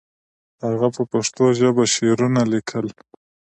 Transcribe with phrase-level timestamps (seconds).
[0.65, 2.85] هغه په پښتو ژبه شعرونه لیکل.